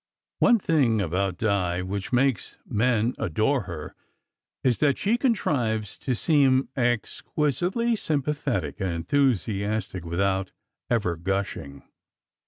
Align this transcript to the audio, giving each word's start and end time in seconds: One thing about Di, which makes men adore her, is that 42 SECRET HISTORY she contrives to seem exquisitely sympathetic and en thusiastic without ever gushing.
One 0.39 0.57
thing 0.57 0.99
about 0.99 1.37
Di, 1.37 1.83
which 1.83 2.11
makes 2.11 2.57
men 2.65 3.13
adore 3.19 3.65
her, 3.69 3.93
is 4.63 4.79
that 4.79 4.97
42 4.97 4.97
SECRET 4.97 5.11
HISTORY 5.11 5.13
she 5.13 5.17
contrives 5.19 5.97
to 5.99 6.15
seem 6.15 6.69
exquisitely 6.75 7.95
sympathetic 7.95 8.79
and 8.79 8.89
en 8.91 9.03
thusiastic 9.03 10.03
without 10.03 10.53
ever 10.89 11.15
gushing. 11.15 11.83